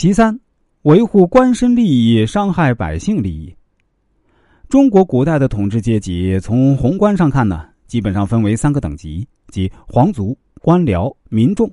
[0.00, 0.38] 其三，
[0.82, 3.52] 维护官绅利益，伤害百姓利益。
[4.68, 11.68] 中国古代的统治阶级，从宏观上看呢，基本上分为三个等级，即皇族、官僚、民众。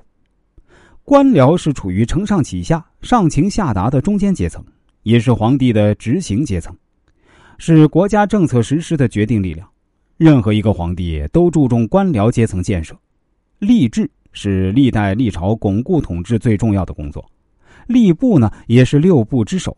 [1.03, 4.65] 官僚是处于承上启下、上情下达的中间阶层，
[5.03, 6.75] 也是皇帝的执行阶层，
[7.59, 9.69] 是国家政策实施的决定力量。
[10.17, 12.97] 任何一个皇帝都注重官僚阶层建设。
[13.59, 17.23] 吏治是历代历朝巩固统治最重要的工作，
[17.87, 19.75] 吏部呢也是六部之首。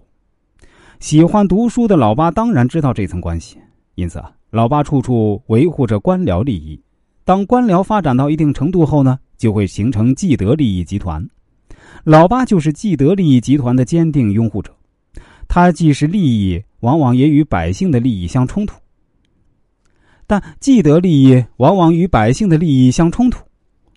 [0.99, 3.57] 喜欢读书的老八当然知道这层关系，
[3.95, 6.81] 因此啊，老八处处维护着官僚利益。
[7.23, 11.29] 当官僚发展到一定程度后呢，就会形成既得利益集团。
[12.03, 14.73] 老八就是既得利益集团的坚定拥护者，
[15.47, 18.79] 他既是利益，往往也与百姓的利益相冲突。
[20.25, 23.45] 但既得利益往往与百姓的利益相冲突，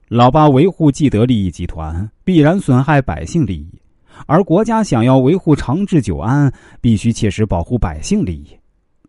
[0.08, 3.79] 老八维护既得利益集团，必然损害百姓利益。
[4.26, 8.48] 而国家想要维护长治久安，必须切实保护百姓利益。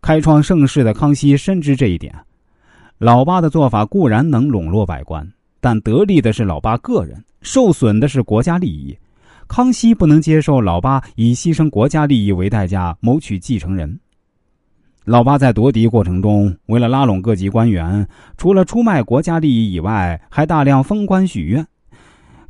[0.00, 2.12] 开创盛世的康熙深知这一点，
[2.98, 5.26] 老八的做法固然能笼络百官，
[5.60, 8.96] 但得利的是老八个人，受损的是国家利益。
[9.46, 14.00] 康熙不能接受老八以牺牲国家利益为代价谋取继承人。
[15.04, 21.66] 老八在夺嫡过程中，为了拉拢各级官员，除了出卖国家利益以外，还大量封官许愿。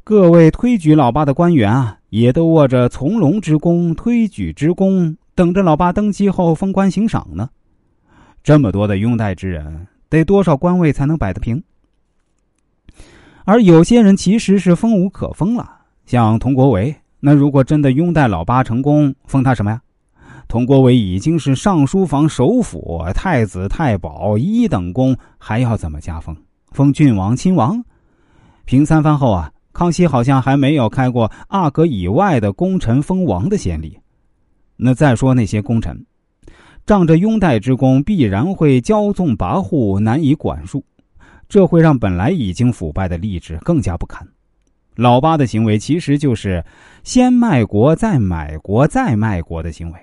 [0.04, 7.48] 各位推举老八的官员啊，也都握着从龙之功、推举之功，等着老八登基后封官行赏呢。
[8.42, 11.62] 这么多的拥戴之人，得多少官位才能摆得平？
[13.44, 15.70] 而有些人其实是封无可封了，
[16.04, 19.80] 像佟国维，那如果真的拥戴老八成功，封他什么呀？
[20.48, 26.36] 佟国维已经是尚书房首辅、太子太保一等功，还要怎么加封？
[26.72, 27.84] 封郡王、亲王？
[28.64, 29.52] 平三番后啊。
[29.82, 33.98] 康熙好像还没有开过阿哥以外的功臣封王的先例。
[34.76, 36.06] 那再说那些功臣，
[36.86, 40.84] 仗着拥戴之功，必然会骄纵跋扈，难以管束，
[41.48, 44.24] 这会让本来已经腐败的吏治更加不堪。
[44.94, 46.64] 老八的行为其实就是
[47.02, 49.98] 先卖国再买国再卖国的行为。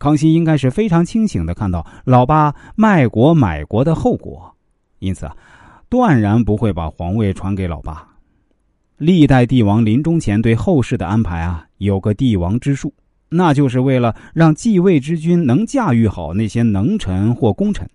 [0.00, 4.52] 康熙应该是非常清醒的看到老八卖国买国的后果，
[4.98, 5.36] 因此啊，
[5.88, 8.04] 断然不会把皇位传给老八。
[8.98, 12.94] 历代帝王临终前对后世的安排啊，有个帝王之术，
[13.28, 17.88] 那就是为了让继位之君能驾驭好那些能臣或功臣。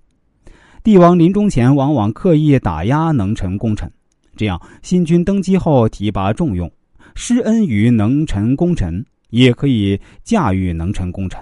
[0.83, 3.89] 帝王临终前往往刻意打压能臣功臣，
[4.35, 6.69] 这样新君登基后提拔重用，
[7.15, 11.41] 施恩于能臣功臣，也可以驾驭能臣功臣。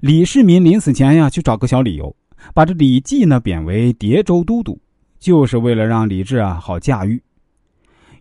[0.00, 2.14] 李世民临死前呀，去找个小理由，
[2.52, 4.78] 把这李绩呢贬为叠州都督，
[5.20, 7.22] 就是为了让李治啊好驾驭。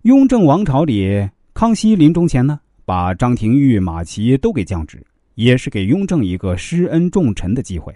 [0.06, 7.92] 雍正王朝里，康熙临终前呢，把张廷玉、马齐都给降职，也是给雍正一个施恩重臣的机会。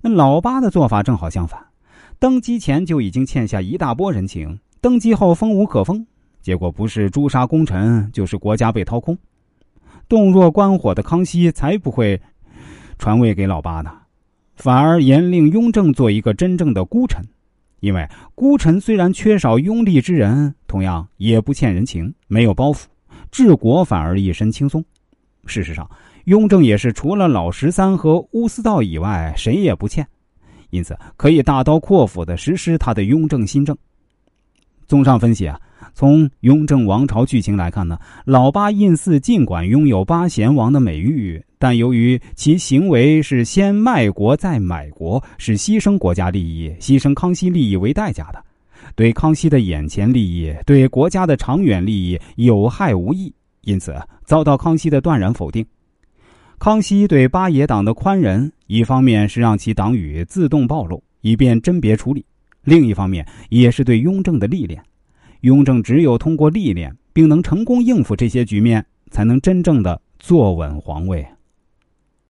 [0.00, 1.62] 那老八的做法正好相反，
[2.18, 6.02] 登基前就已经欠下一大波人情，登基后封无可封，
[6.40, 9.14] 结果不是诛杀功臣，就是国家被掏空。
[10.08, 12.18] 洞若观火的康熙才不会
[12.98, 13.92] 传位给老八呢，
[14.56, 17.22] 反而严令雍正做一个真正的孤臣。
[17.80, 22.84] 因为孤臣虽然缺少拥立之人，同样也不欠人情，没有包袱，
[23.30, 24.84] 治国反而一身轻松。
[25.46, 25.88] 事实上，
[26.24, 30.06] 雍正也是除了老十三和乌思道以外，谁也不欠，
[30.70, 33.76] 因此可以大刀阔斧的实施他的雍正新政。
[34.86, 35.60] 综上分析啊，
[35.94, 41.42] 从雍正王朝剧情来看呢，老八胤祀尽管拥有八贤王的美誉。
[41.58, 48.40] 但由于其行为是先卖国再买国，是牺牲国家利益、牺牲康熙利益为代价的，
[48.94, 53.32] 对康熙的眼前利益、对国家的长远利益有害无益，
[53.62, 55.66] 因此遭到康熙的断然否定。
[56.60, 62.22] 康熙对八爷党的宽仁，一方面是让其党羽自动暴露，以便甄别处理；
[62.62, 64.80] 另一方面也是对雍正的历练。
[65.42, 71.24] 雍正只有通过历练，并能成功应付这些局面，才能真正的坐稳皇位。